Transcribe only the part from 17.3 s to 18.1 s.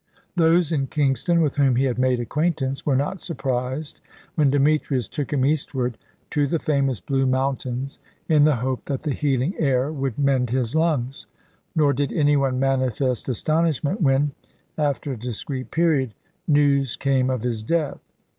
his death.